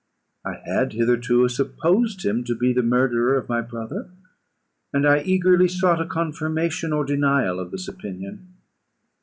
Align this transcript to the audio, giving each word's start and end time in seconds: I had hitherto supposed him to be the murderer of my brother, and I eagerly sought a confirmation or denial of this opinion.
I 0.43 0.55
had 0.65 0.93
hitherto 0.93 1.47
supposed 1.47 2.25
him 2.25 2.43
to 2.45 2.55
be 2.55 2.73
the 2.73 2.81
murderer 2.81 3.37
of 3.37 3.47
my 3.47 3.61
brother, 3.61 4.09
and 4.91 5.05
I 5.07 5.19
eagerly 5.21 5.67
sought 5.67 6.01
a 6.01 6.07
confirmation 6.07 6.91
or 6.91 7.05
denial 7.05 7.59
of 7.59 7.69
this 7.69 7.87
opinion. 7.87 8.55